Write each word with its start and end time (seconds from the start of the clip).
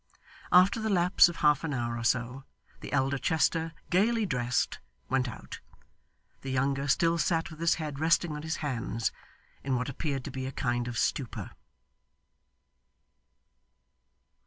After 0.51 0.79
the 0.81 0.89
lapse 0.89 1.29
of 1.29 1.35
half 1.35 1.63
an 1.63 1.75
hour 1.75 1.95
or 1.95 2.03
so, 2.03 2.43
the 2.79 2.91
elder 2.91 3.19
Chester, 3.19 3.71
gaily 3.91 4.25
dressed, 4.25 4.79
went 5.11 5.29
out. 5.29 5.59
The 6.41 6.49
younger 6.49 6.87
still 6.87 7.19
sat 7.19 7.51
with 7.51 7.59
his 7.59 7.75
head 7.75 7.99
resting 7.99 8.31
on 8.31 8.41
his 8.41 8.55
hands, 8.65 9.11
in 9.63 9.75
what 9.75 9.89
appeared 9.89 10.23
to 10.23 10.31
be 10.31 10.47
a 10.47 10.51
kind 10.51 10.87
of 10.87 10.97
stupor. 10.97 11.51